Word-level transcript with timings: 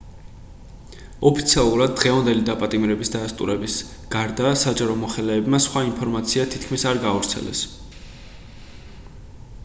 ოფიციალურად 1.29 1.91
დღევანდელი 1.97 2.45
დაპატიმრების 2.47 3.11
დადასტურების 3.15 3.75
გარდა 4.15 4.53
საჯარო 4.61 4.95
მოხელეებმა 5.01 5.59
სხვა 5.65 5.83
ინფორმაცია 5.89 6.47
თითქმის 6.55 6.87
არ 6.93 7.03
გაავრცელეს 7.05 7.61